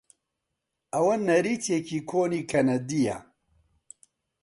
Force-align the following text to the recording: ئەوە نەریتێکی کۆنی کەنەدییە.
ئەوە 0.93 1.15
نەریتێکی 1.27 1.99
کۆنی 2.09 2.43
کەنەدییە. 2.51 3.17